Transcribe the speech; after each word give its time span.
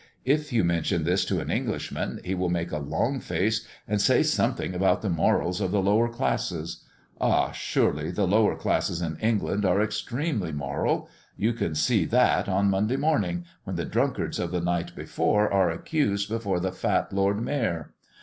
If 0.25 0.51
you 0.51 0.63
mention 0.63 1.03
this 1.03 1.23
to 1.25 1.41
an 1.41 1.51
Englishman, 1.51 2.21
he 2.25 2.33
will 2.33 2.49
make 2.49 2.71
a 2.71 2.79
long 2.79 3.19
face, 3.19 3.67
and 3.87 4.01
say 4.01 4.23
something 4.23 4.73
about 4.73 5.03
the 5.03 5.11
morals 5.11 5.61
of 5.61 5.69
the 5.69 5.79
lower 5.79 6.09
classes. 6.09 6.83
Ah, 7.19 7.51
surely 7.51 8.09
the 8.09 8.25
lower 8.25 8.55
classes 8.55 8.99
in 8.99 9.15
England 9.19 9.63
are 9.63 9.79
extremely 9.79 10.51
moral! 10.51 11.07
You 11.37 11.53
can 11.53 11.75
see 11.75 12.05
that 12.05 12.49
on 12.49 12.71
Monday 12.71 12.97
morning, 12.97 13.45
when 13.63 13.75
the 13.75 13.85
drunkards 13.85 14.39
of 14.39 14.49
the 14.49 14.59
night 14.59 14.95
before 14.95 15.53
are 15.53 15.69
accused 15.69 16.27
before 16.29 16.59
the 16.59 16.71
fat 16.71 17.13
Lord 17.13 17.39
Mayor. 17.39 17.93